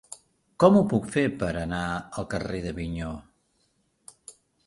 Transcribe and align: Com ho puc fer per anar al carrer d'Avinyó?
Com 0.61 0.77
ho 0.77 0.79
puc 0.93 1.03
fer 1.15 1.25
per 1.43 1.49
anar 1.59 1.83
al 2.21 2.27
carrer 2.33 2.63
d'Avinyó? 2.65 3.13